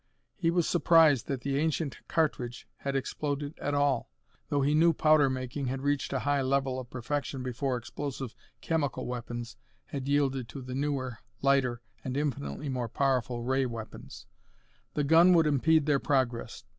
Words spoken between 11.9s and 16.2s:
and infinitely more powerful ray weapons. The gun would impede their